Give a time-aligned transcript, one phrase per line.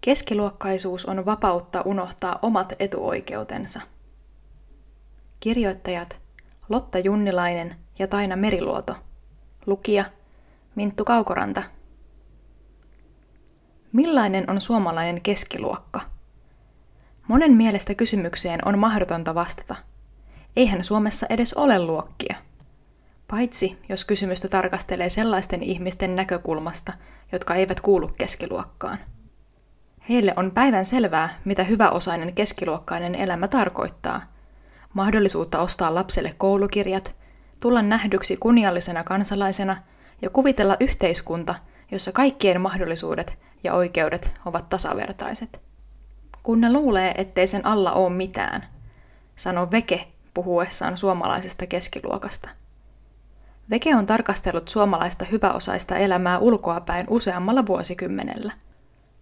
[0.00, 3.80] Keskiluokkaisuus on vapautta unohtaa omat etuoikeutensa.
[5.40, 6.20] Kirjoittajat
[6.68, 8.96] Lotta Junnilainen ja Taina Meriluoto.
[9.66, 10.04] Lukija
[10.74, 11.62] Minttu Kaukoranta.
[13.92, 16.00] Millainen on suomalainen keskiluokka?
[17.28, 19.76] Monen mielestä kysymykseen on mahdotonta vastata.
[20.56, 22.36] Eihän Suomessa edes ole luokkia.
[23.30, 26.92] Paitsi jos kysymystä tarkastelee sellaisten ihmisten näkökulmasta,
[27.32, 28.98] jotka eivät kuulu keskiluokkaan.
[30.08, 34.22] Heille on päivän selvää, mitä hyväosainen keskiluokkainen elämä tarkoittaa.
[34.94, 37.14] Mahdollisuutta ostaa lapselle koulukirjat,
[37.60, 39.76] tulla nähdyksi kunniallisena kansalaisena
[40.22, 41.54] ja kuvitella yhteiskunta,
[41.90, 45.60] jossa kaikkien mahdollisuudet ja oikeudet ovat tasavertaiset.
[46.42, 48.66] Kun ne luulee, ettei sen alla ole mitään,
[49.36, 52.48] sanoo Veke puhuessaan suomalaisesta keskiluokasta.
[53.70, 58.52] Veke on tarkastellut suomalaista hyväosaista elämää ulkoapäin useammalla vuosikymmenellä–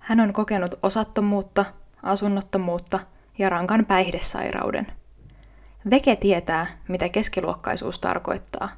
[0.09, 1.65] hän on kokenut osattomuutta,
[2.03, 3.01] asunnottomuutta
[3.39, 4.87] ja rankan päihdesairauden.
[5.91, 8.69] Veke tietää, mitä keskiluokkaisuus tarkoittaa.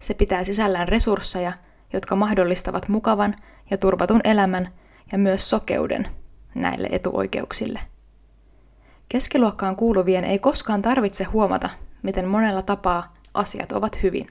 [0.00, 1.52] Se pitää sisällään resursseja,
[1.92, 3.34] jotka mahdollistavat mukavan
[3.70, 4.68] ja turvatun elämän
[5.12, 6.08] ja myös sokeuden
[6.54, 7.80] näille etuoikeuksille.
[9.08, 11.70] Keskiluokkaan kuuluvien ei koskaan tarvitse huomata,
[12.02, 14.28] miten monella tapaa asiat ovat hyvin.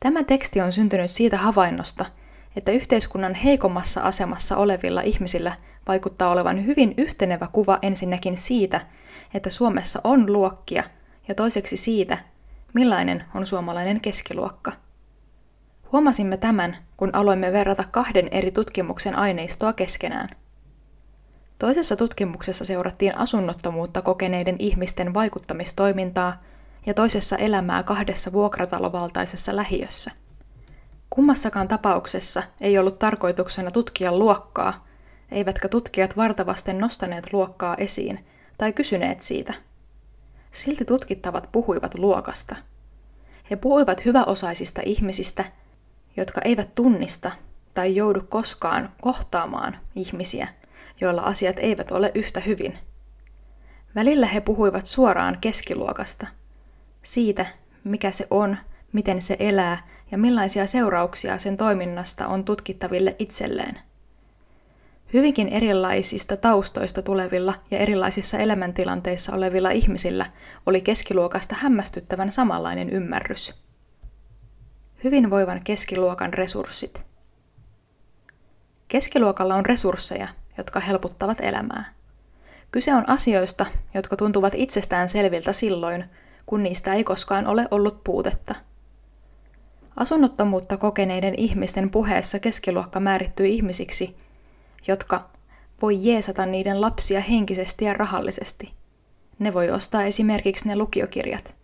[0.00, 2.04] Tämä teksti on syntynyt siitä havainnosta,
[2.56, 5.56] että yhteiskunnan heikommassa asemassa olevilla ihmisillä
[5.88, 8.80] vaikuttaa olevan hyvin yhtenevä kuva ensinnäkin siitä,
[9.34, 10.84] että Suomessa on luokkia,
[11.28, 12.18] ja toiseksi siitä,
[12.72, 14.72] millainen on suomalainen keskiluokka.
[15.92, 20.28] Huomasimme tämän, kun aloimme verrata kahden eri tutkimuksen aineistoa keskenään.
[21.58, 26.42] Toisessa tutkimuksessa seurattiin asunnottomuutta kokeneiden ihmisten vaikuttamistoimintaa
[26.86, 30.10] ja toisessa elämää kahdessa vuokratalovaltaisessa lähiössä.
[31.10, 34.86] Kummassakaan tapauksessa ei ollut tarkoituksena tutkia luokkaa,
[35.30, 38.24] eivätkä tutkijat vartavasten nostaneet luokkaa esiin
[38.58, 39.54] tai kysyneet siitä.
[40.52, 42.56] Silti tutkittavat puhuivat luokasta.
[43.50, 45.44] He puhuivat hyväosaisista ihmisistä,
[46.16, 47.30] jotka eivät tunnista
[47.74, 50.48] tai joudu koskaan kohtaamaan ihmisiä,
[51.00, 52.78] joilla asiat eivät ole yhtä hyvin.
[53.94, 56.26] Välillä he puhuivat suoraan keskiluokasta,
[57.02, 57.46] siitä,
[57.84, 58.56] mikä se on,
[58.92, 63.78] miten se elää ja millaisia seurauksia sen toiminnasta on tutkittaville itselleen.
[65.12, 70.26] Hyvinkin erilaisista taustoista tulevilla ja erilaisissa elämäntilanteissa olevilla ihmisillä
[70.66, 73.54] oli keskiluokasta hämmästyttävän samanlainen ymmärrys.
[75.04, 77.02] Hyvinvoivan keskiluokan resurssit.
[78.88, 81.84] Keskiluokalla on resursseja, jotka helpottavat elämää.
[82.70, 86.04] Kyse on asioista, jotka tuntuvat itsestään selviltä silloin,
[86.46, 88.54] kun niistä ei koskaan ole ollut puutetta–
[89.96, 94.16] Asunnottomuutta kokeneiden ihmisten puheessa keskiluokka määrittyy ihmisiksi,
[94.88, 95.30] jotka
[95.82, 98.72] voi jeesata niiden lapsia henkisesti ja rahallisesti.
[99.38, 101.54] Ne voi ostaa esimerkiksi ne lukiokirjat.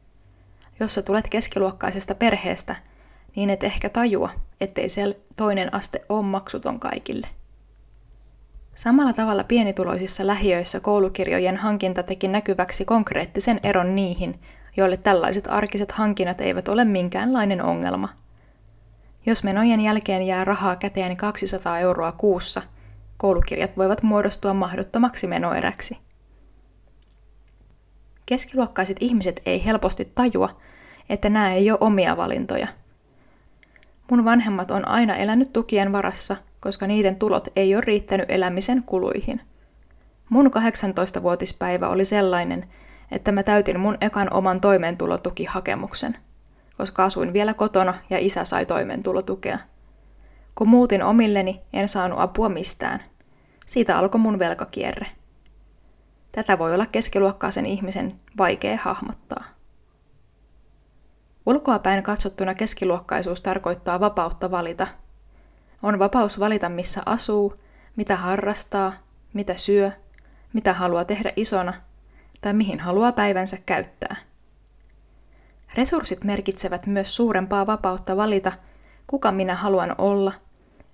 [0.81, 2.77] Jos sä tulet keskiluokkaisesta perheestä,
[3.37, 7.29] niin et ehkä tajua, ettei se toinen aste ole maksuton kaikille.
[8.75, 14.41] Samalla tavalla pienituloisissa lähiöissä koulukirjojen hankinta teki näkyväksi konkreettisen eron niihin,
[14.77, 18.09] joille tällaiset arkiset hankinnat eivät ole minkäänlainen ongelma.
[19.27, 22.63] Jos menojen jälkeen jää rahaa käteen 200 euroa kuussa,
[23.17, 25.99] koulukirjat voivat muodostua mahdottomaksi menoeräksi.
[28.27, 30.61] Keskiluokkaiset ihmiset ei helposti tajua,
[31.09, 32.69] että nämä ei ole omia valintoja.
[34.11, 39.41] Mun vanhemmat on aina elänyt tukien varassa, koska niiden tulot ei ole riittänyt elämisen kuluihin.
[40.29, 42.69] Mun 18-vuotispäivä oli sellainen,
[43.11, 46.17] että mä täytin mun ekan oman toimeentulotukihakemuksen,
[46.77, 49.59] koska asuin vielä kotona ja isä sai toimeentulotukea.
[50.55, 53.03] Kun muutin omilleni, en saanut apua mistään.
[53.67, 55.07] Siitä alkoi mun velkakierre.
[56.33, 59.45] Tätä voi olla keskiluokkaisen ihmisen vaikea hahmottaa.
[61.47, 64.87] Ulkoapäin katsottuna keskiluokkaisuus tarkoittaa vapautta valita.
[65.83, 67.55] On vapaus valita, missä asuu,
[67.97, 68.93] mitä harrastaa,
[69.33, 69.93] mitä syö,
[70.53, 71.75] mitä haluaa tehdä isona
[72.41, 74.17] tai mihin haluaa päivänsä käyttää.
[75.75, 78.53] Resurssit merkitsevät myös suurempaa vapautta valita,
[79.07, 80.33] kuka minä haluan olla,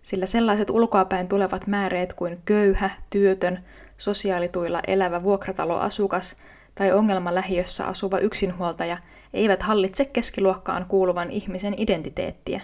[0.02, 3.64] sillä sellaiset ulkoapäin tulevat määreet kuin köyhä, työtön,
[3.98, 6.36] sosiaalituilla elävä vuokrataloasukas
[6.74, 8.98] tai ongelmalähiössä asuva yksinhuoltaja
[9.34, 12.60] eivät hallitse keskiluokkaan kuuluvan ihmisen identiteettiä.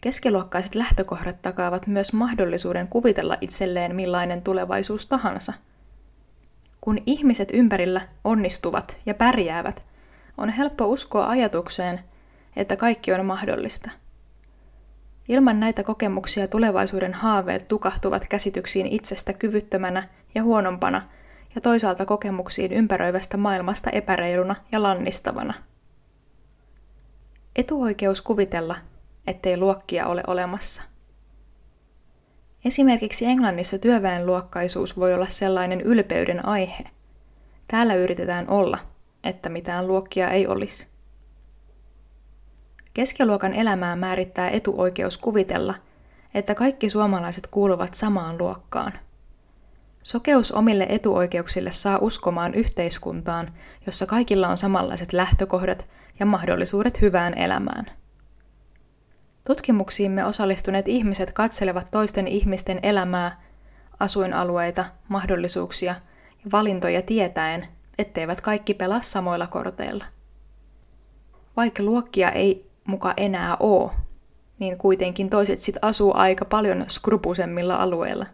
[0.00, 5.52] Keskiluokkaiset lähtökohdat takaavat myös mahdollisuuden kuvitella itselleen millainen tulevaisuus tahansa–
[6.80, 9.82] kun ihmiset ympärillä onnistuvat ja pärjäävät,
[10.38, 12.00] on helppo uskoa ajatukseen,
[12.56, 13.90] että kaikki on mahdollista.
[15.28, 21.02] Ilman näitä kokemuksia tulevaisuuden haaveet tukahtuvat käsityksiin itsestä kyvyttömänä ja huonompana
[21.54, 25.54] ja toisaalta kokemuksiin ympäröivästä maailmasta epäreiluna ja lannistavana.
[27.56, 28.76] Etuoikeus kuvitella,
[29.26, 30.82] ettei luokkia ole olemassa.
[32.64, 36.84] Esimerkiksi Englannissa työväenluokkaisuus voi olla sellainen ylpeyden aihe.
[37.68, 38.78] Täällä yritetään olla,
[39.24, 40.86] että mitään luokkia ei olisi.
[42.94, 45.74] Keskiluokan elämää määrittää etuoikeus kuvitella,
[46.34, 48.92] että kaikki suomalaiset kuuluvat samaan luokkaan.
[50.02, 53.52] Sokeus omille etuoikeuksille saa uskomaan yhteiskuntaan,
[53.86, 55.86] jossa kaikilla on samanlaiset lähtökohdat
[56.20, 57.86] ja mahdollisuudet hyvään elämään.
[59.46, 63.40] Tutkimuksiimme osallistuneet ihmiset katselevat toisten ihmisten elämää,
[64.00, 65.94] asuinalueita, mahdollisuuksia
[66.44, 70.04] ja valintoja tietäen, etteivät kaikki pelaa samoilla korteilla.
[71.56, 73.92] Vaikka luokkia ei muka enää oo,
[74.58, 78.26] niin kuitenkin toiset sit asuu aika paljon skrupusemmilla alueilla.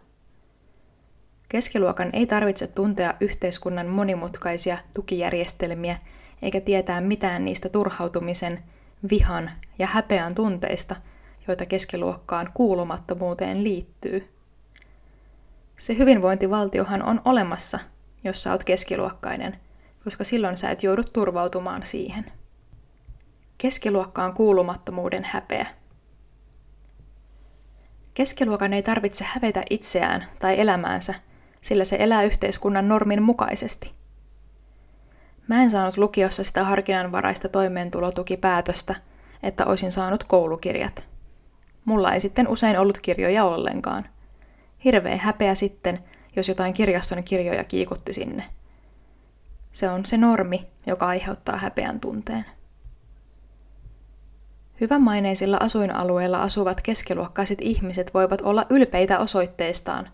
[1.49, 5.97] Keskiluokan ei tarvitse tuntea yhteiskunnan monimutkaisia tukijärjestelmiä
[6.41, 8.63] eikä tietää mitään niistä turhautumisen,
[9.09, 10.95] vihan ja häpeän tunteista,
[11.47, 14.29] joita keskiluokkaan kuulumattomuuteen liittyy.
[15.77, 17.79] Se hyvinvointivaltiohan on olemassa,
[18.23, 19.57] jos sä oot keskiluokkainen,
[20.03, 22.31] koska silloin sä et joudu turvautumaan siihen.
[23.57, 25.67] Keskiluokkaan kuulumattomuuden häpeä.
[28.13, 31.13] Keskiluokan ei tarvitse hävetä itseään tai elämäänsä,
[31.61, 33.96] sillä se elää yhteiskunnan normin mukaisesti.
[35.47, 38.95] Mä en saanut lukiossa sitä harkinnanvaraista toimeentulotukipäätöstä,
[39.43, 41.07] että olisin saanut koulukirjat.
[41.85, 44.05] Mulla ei sitten usein ollut kirjoja ollenkaan.
[44.83, 45.99] Hirveä häpeä sitten,
[46.35, 48.43] jos jotain kirjaston kirjoja kiikutti sinne.
[49.71, 52.45] Se on se normi, joka aiheuttaa häpeän tunteen.
[54.81, 60.09] Hyvänmaineisilla asuinalueilla asuvat keskiluokkaiset ihmiset voivat olla ylpeitä osoitteistaan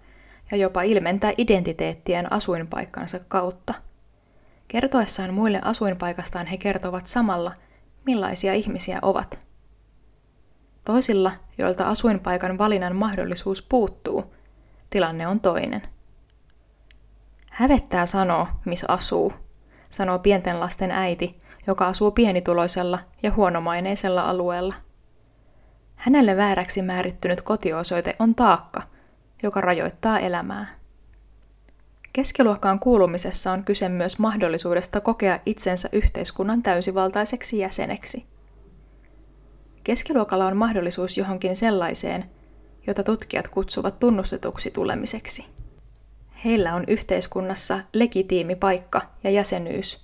[0.52, 3.74] ja jopa ilmentää identiteettien asuinpaikkansa kautta.
[4.68, 7.54] Kertoessaan muille asuinpaikastaan he kertovat samalla,
[8.06, 9.40] millaisia ihmisiä ovat.
[10.86, 14.34] Toisilla, joilta asuinpaikan valinnan mahdollisuus puuttuu,
[14.90, 15.82] tilanne on toinen.
[17.50, 19.34] Hävettää sanoa, missä asuu,
[19.90, 24.76] sanoo pienten lasten äiti, joka asuu pienituloisella ja huonomaineisella alueella.
[25.96, 28.82] Hänelle vääräksi määrittynyt kotiosoite on taakka,
[29.44, 30.68] joka rajoittaa elämää.
[32.14, 38.26] Keskiluokkaan kuulumisessa on kyse myös mahdollisuudesta kokea itsensä yhteiskunnan täysivaltaiseksi jäseneksi.
[39.84, 42.26] Keskiluokalla on mahdollisuus johonkin sellaiseen,
[42.88, 45.46] jota tutkijat kutsuvat tunnustetuksi tulemiseksi.
[46.46, 50.02] Heillä on yhteiskunnassa legitiimi paikka ja jäsenyys.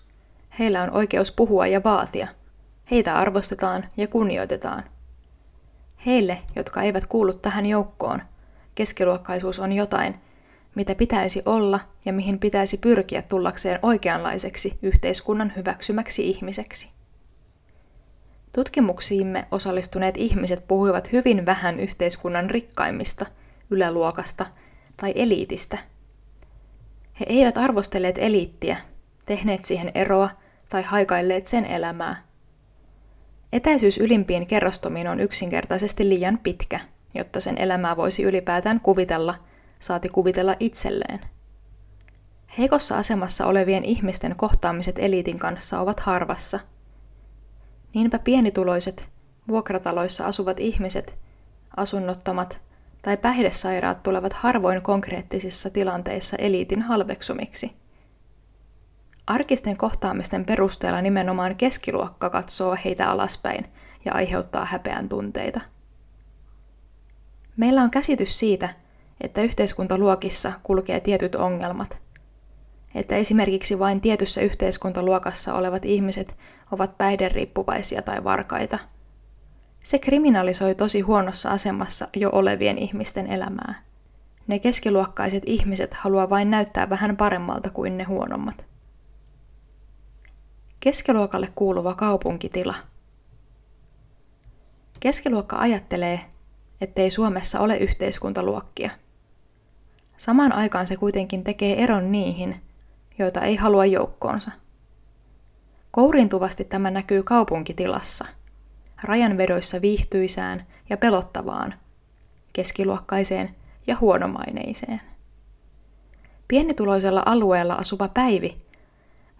[0.60, 2.28] Heillä on oikeus puhua ja vaatia.
[2.92, 4.84] Heitä arvostetaan ja kunnioitetaan.
[6.06, 8.22] Heille, jotka eivät kuulu tähän joukkoon,
[8.76, 10.16] keskiluokkaisuus on jotain,
[10.76, 16.90] mitä pitäisi olla ja mihin pitäisi pyrkiä tullakseen oikeanlaiseksi yhteiskunnan hyväksymäksi ihmiseksi.
[18.54, 23.26] Tutkimuksiimme osallistuneet ihmiset puhuivat hyvin vähän yhteiskunnan rikkaimmista,
[23.70, 24.46] yläluokasta
[24.98, 25.78] tai eliitistä.
[27.20, 28.78] He eivät arvostelleet eliittiä,
[29.26, 30.30] tehneet siihen eroa
[30.70, 32.24] tai haikailleet sen elämää.
[33.54, 36.80] Etäisyys ylimpiin kerrostomiin on yksinkertaisesti liian pitkä,
[37.14, 39.36] jotta sen elämää voisi ylipäätään kuvitella,
[39.80, 41.20] saati kuvitella itselleen.
[42.58, 46.60] Heikossa asemassa olevien ihmisten kohtaamiset eliitin kanssa ovat harvassa–
[47.94, 49.10] Niinpä pienituloiset,
[49.48, 51.20] vuokrataloissa asuvat ihmiset,
[51.78, 52.62] asunnottomat
[53.02, 57.76] tai päihdesairaat tulevat harvoin konkreettisissa tilanteissa eliitin halveksumiksi.
[59.28, 63.66] Arkisten kohtaamisten perusteella nimenomaan keskiluokka katsoo heitä alaspäin
[64.06, 65.62] ja aiheuttaa häpeän tunteita.
[67.58, 68.70] Meillä on käsitys siitä,
[69.22, 71.98] että yhteiskuntaluokissa kulkee tietyt ongelmat–
[72.96, 76.38] että esimerkiksi vain tietyssä yhteiskuntaluokassa olevat ihmiset
[76.72, 78.80] ovat päihderiippuvaisia tai varkaita.
[79.84, 83.82] Se kriminalisoi tosi huonossa asemassa jo olevien ihmisten elämää.
[84.48, 88.66] Ne keskiluokkaiset ihmiset haluaa vain näyttää vähän paremmalta kuin ne huonommat.
[90.80, 92.76] Keskiluokalle kuuluva kaupunkitila.
[95.00, 96.20] Keskiluokka ajattelee,
[96.82, 98.92] ettei Suomessa ole yhteiskuntaluokkia.
[100.20, 102.62] Samaan aikaan se kuitenkin tekee eron niihin,
[103.20, 104.52] joita ei halua joukkoonsa.
[105.92, 108.26] Kouriintuvasti tämä näkyy kaupunkitilassa,
[109.04, 111.74] rajanvedoissa viihtyisään ja pelottavaan,
[112.54, 113.56] keskiluokkaiseen
[113.88, 115.02] ja huonomaineiseen.
[116.48, 118.58] Pienituloisella alueella asuva Päivi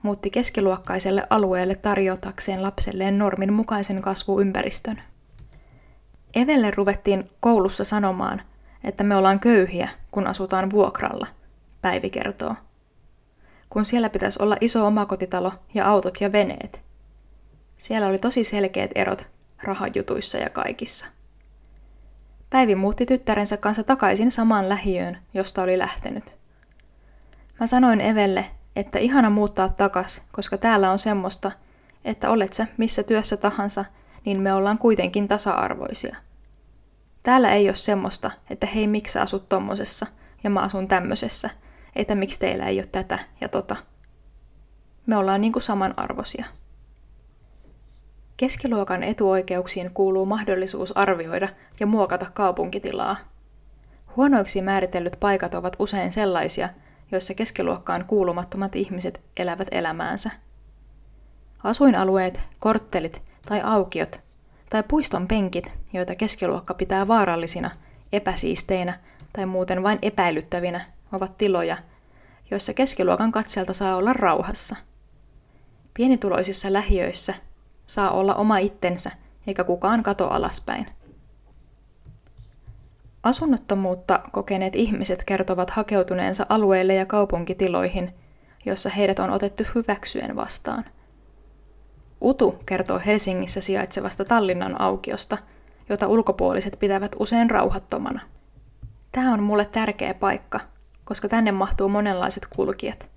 [0.02, 5.02] muutti keskiluokkaiselle alueelle tarjotakseen lapselleen normin mukaisen kasvuympäristön.
[6.34, 8.42] Evelle ruvettiin koulussa sanomaan,
[8.84, 11.28] että me ollaan köyhiä, kun asutaan vuokralla,
[11.82, 12.56] Päivi kertoo.
[13.70, 16.82] Kun siellä pitäisi olla iso omakotitalo ja autot ja veneet.
[17.78, 19.28] Siellä oli tosi selkeät erot
[19.64, 21.06] rahajutuissa ja kaikissa.
[22.50, 26.34] Päivi muutti tyttärensä kanssa takaisin samaan lähiöön, josta oli lähtenyt.
[27.60, 28.46] Mä sanoin Evelle,
[28.76, 31.52] että ihana muuttaa takas, koska täällä on semmoista,
[32.06, 33.86] että olet sä missä työssä tahansa,
[34.26, 36.16] niin me ollaan kuitenkin tasa-arvoisia.
[37.24, 40.08] Täällä ei ole semmoista, että hei miksi sä asut tommosessa
[40.44, 41.50] ja mä asun tämmöisessä,
[41.96, 43.76] että miksi teillä ei ole tätä ja tota.
[45.06, 46.46] Me ollaan niinku samanarvoisia.
[48.38, 51.50] Keskiluokan etuoikeuksiin kuuluu mahdollisuus arvioida
[51.80, 53.18] ja muokata kaupunkitilaa.
[54.16, 56.70] Huonoiksi määritellyt paikat ovat usein sellaisia,
[57.12, 60.32] joissa keskiluokkaan kuulumattomat ihmiset elävät elämäänsä.
[61.64, 64.29] Asuinalueet, korttelit tai aukiot
[64.70, 67.72] tai puiston penkit, joita keskiluokka pitää vaarallisina,
[68.14, 69.00] epäsiisteinä
[69.34, 71.78] tai muuten vain epäilyttävinä, ovat tiloja,
[72.52, 74.76] joissa keskiluokan katselta saa olla rauhassa.
[75.94, 77.34] Pienituloisissa lähiöissä
[77.88, 79.12] saa olla oma itsensä,
[79.48, 80.88] eikä kukaan kato alaspäin.
[83.24, 88.14] Asunnottomuutta kokeneet ihmiset kertovat hakeutuneensa alueille ja kaupunkitiloihin,
[88.66, 90.86] joissa heidät on otettu hyväksyen vastaan.
[92.22, 95.38] Utu kertoo Helsingissä sijaitsevasta Tallinnan aukiosta,
[95.90, 98.22] jota ulkopuoliset pitävät usein rauhattomana.
[99.12, 100.60] Tämä on mulle tärkeä paikka,
[101.06, 103.10] koska tänne mahtuu monenlaiset kulkijat.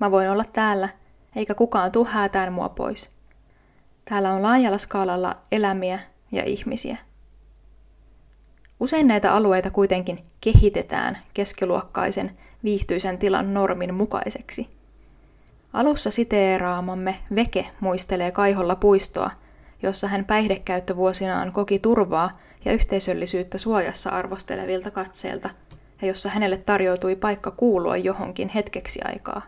[0.00, 0.88] Mä voin olla täällä,
[1.36, 3.10] eikä kukaan tuu häätään mua pois.
[4.04, 5.98] Täällä on laajalla skaalalla elämiä
[6.32, 6.96] ja ihmisiä.
[8.80, 14.77] Usein näitä alueita kuitenkin kehitetään keskiluokkaisen viihtyisen tilan normin mukaiseksi.
[15.72, 19.30] Alussa siteeraamamme Veke muistelee Kaiholla puistoa,
[19.82, 25.50] jossa hän päihdekäyttövuosinaan koki turvaa ja yhteisöllisyyttä suojassa arvostelevilta katseilta,
[26.02, 29.42] ja jossa hänelle tarjoutui paikka kuulua johonkin hetkeksi aikaa.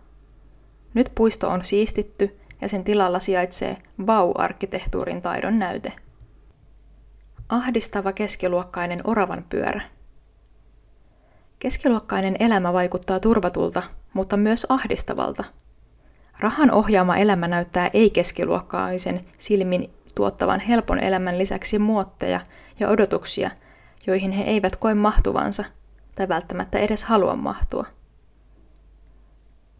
[0.94, 5.92] Nyt puisto on siistitty ja sen tilalla sijaitsee Vau-arkkitehtuurin taidon näyte.
[7.48, 9.82] Ahdistava keskiluokkainen oravan pyörä.
[11.58, 15.44] Keskiluokkainen elämä vaikuttaa turvatulta, mutta myös ahdistavalta.
[16.40, 22.40] Rahan ohjaama elämä näyttää ei-keskiluokkaisen silmin tuottavan helpon elämän lisäksi muotteja
[22.80, 23.50] ja odotuksia,
[24.06, 25.64] joihin he eivät koe mahtuvansa
[26.14, 27.86] tai välttämättä edes halua mahtua.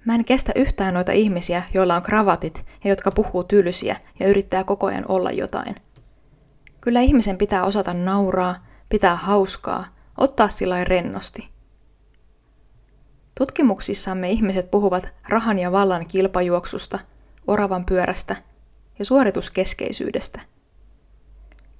[0.04, 4.64] Mä en kestä yhtään noita ihmisiä, joilla on kravatit ja jotka puhuu tylsiä ja yrittää
[4.64, 5.76] koko ajan olla jotain.
[6.80, 9.84] Kyllä ihmisen pitää osata nauraa, pitää hauskaa,
[10.18, 11.48] ottaa sillä rennosti.
[13.34, 16.98] Tutkimuksissamme ihmiset puhuvat rahan ja vallan kilpajuoksusta,
[17.46, 18.36] oravan pyörästä
[18.98, 20.40] ja suorituskeskeisyydestä.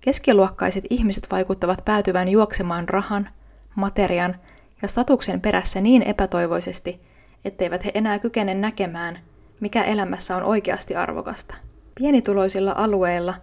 [0.00, 3.28] Keskiluokkaiset ihmiset vaikuttavat päätyvän juoksemaan rahan,
[3.76, 4.36] materian
[4.82, 7.00] ja statuksen perässä niin epätoivoisesti,
[7.44, 9.18] etteivät he enää kykene näkemään,
[9.60, 11.54] mikä elämässä on oikeasti arvokasta.
[11.94, 13.34] Pienituloisilla alueilla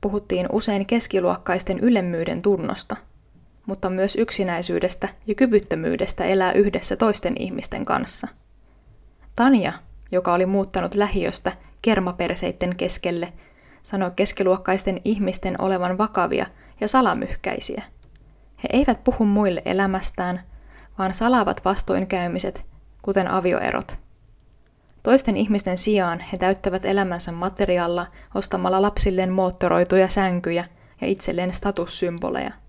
[0.00, 2.96] puhuttiin usein keskiluokkaisten ylemmyyden tunnosta,
[3.66, 8.28] mutta myös yksinäisyydestä ja kyvyttömyydestä elää yhdessä toisten ihmisten kanssa.
[9.34, 9.72] Tanja,
[10.12, 11.52] joka oli muuttanut lähiöstä
[11.82, 13.32] kermaperseitten keskelle,
[13.82, 16.46] sanoi keskiluokkaisten ihmisten olevan vakavia
[16.80, 17.82] ja salamyhkäisiä.
[18.62, 20.40] He eivät puhu muille elämästään,
[20.98, 22.66] vaan salaavat vastoinkäymiset
[23.02, 23.98] kuten avioerot.
[25.02, 30.64] Toisten ihmisten sijaan he täyttävät elämänsä materiaalla ostamalla lapsilleen moottoroituja sänkyjä
[31.00, 32.61] ja itselleen statussymboleja.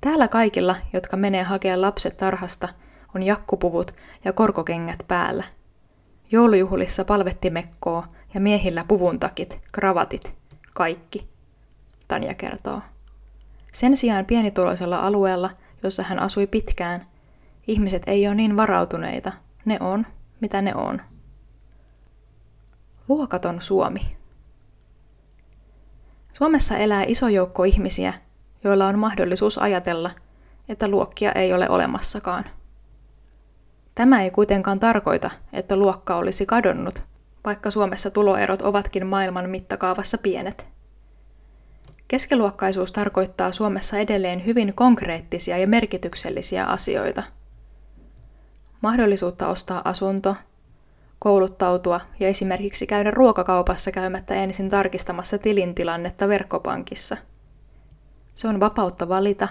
[0.00, 2.68] Täällä kaikilla, jotka menee hakea lapset tarhasta,
[3.14, 5.44] on jakkupuvut ja korkokengät päällä.
[6.32, 10.34] Joulujuhlissa palvettimekkoa ja miehillä puvuntakit, kravatit,
[10.74, 11.28] kaikki,
[12.08, 12.80] Tanja kertoo.
[13.72, 15.50] Sen sijaan pienituloisella alueella,
[15.82, 17.06] jossa hän asui pitkään,
[17.66, 19.32] Ihmiset ei ole niin varautuneita.
[19.64, 20.06] Ne on,
[20.40, 21.02] mitä ne on.
[23.08, 24.16] Luokaton Suomi.
[26.32, 28.14] Suomessa elää iso joukko ihmisiä,
[28.66, 30.10] joilla on mahdollisuus ajatella,
[30.68, 32.44] että luokkia ei ole olemassakaan.
[33.94, 37.02] Tämä ei kuitenkaan tarkoita, että luokka olisi kadonnut,
[37.44, 40.66] vaikka Suomessa tuloerot ovatkin maailman mittakaavassa pienet.
[42.08, 47.22] Keskiluokkaisuus tarkoittaa Suomessa edelleen hyvin konkreettisia ja merkityksellisiä asioita–
[48.86, 50.36] mahdollisuutta ostaa asunto,
[51.18, 57.16] kouluttautua ja esimerkiksi käydä ruokakaupassa käymättä ensin tarkistamassa tilintilannetta verkkopankissa.
[58.36, 59.48] Se on vapautta valita,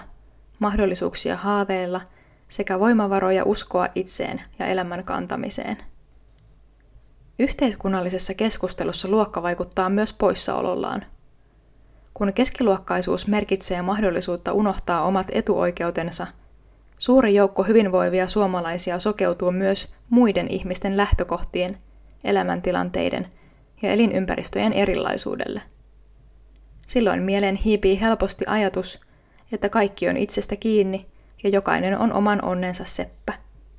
[0.58, 2.00] mahdollisuuksia haaveilla
[2.48, 5.76] sekä voimavaroja uskoa itseen ja elämän kantamiseen.
[7.38, 11.04] Yhteiskunnallisessa keskustelussa luokka vaikuttaa myös poissaolollaan.
[12.14, 16.26] Kun keskiluokkaisuus merkitsee mahdollisuutta unohtaa omat etuoikeutensa,
[16.98, 21.78] suuri joukko hyvinvoivia suomalaisia sokeutuu myös muiden ihmisten lähtökohtien,
[22.24, 23.26] elämäntilanteiden
[23.82, 25.62] ja elinympäristöjen erilaisuudelle.
[26.86, 29.00] Silloin mieleen hiipii helposti ajatus,
[29.52, 31.06] että kaikki on itsestä kiinni
[31.42, 33.45] ja jokainen on oman onnensa seppä.